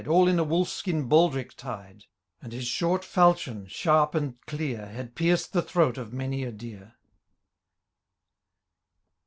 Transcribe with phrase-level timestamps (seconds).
[0.07, 2.05] All in a wolf skin baldric tied;
[2.41, 4.87] And his short fidchion, sharp and clear.
[4.87, 6.95] Had pierced the throat of many a deer.